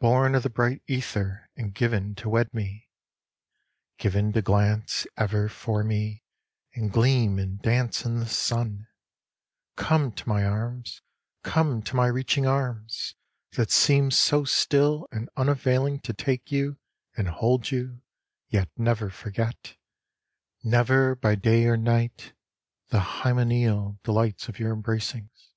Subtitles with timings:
[0.00, 2.90] Born of the bright ether and given to wed me,
[3.96, 6.24] Given to glance, ever, for me,
[6.74, 8.86] and gleam and dance in the sun
[9.76, 11.00] Come to my arms,
[11.42, 13.14] come to my reaching arms,
[13.52, 16.76] That seem so still and unavailing to take you,
[17.16, 18.02] and hold you,
[18.50, 19.78] Yet never forget,
[20.62, 22.34] Never by day or night,
[22.88, 25.54] The hymeneal delights of your embracings.